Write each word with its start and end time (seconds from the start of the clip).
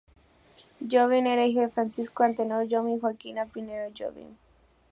Jobim 0.81 1.27
era 1.27 1.45
hijo 1.45 1.59
de 1.61 1.69
Francisco 1.69 2.23
Antenor 2.23 2.67
Jobim 2.67 2.95
y 2.95 2.99
Joaquina 2.99 3.45
Pinheiro 3.45 3.93
Jobim. 3.95 4.35